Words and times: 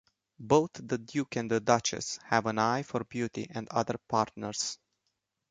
Both 0.39 0.71
the 0.81 0.97
Duke 0.97 1.35
and 1.35 1.63
Duchess 1.63 2.17
have 2.25 2.47
an 2.47 2.57
eye 2.57 2.81
for 2.81 3.03
beauty 3.03 3.45
and 3.51 3.67
other 3.69 3.99
partners. 4.09 4.79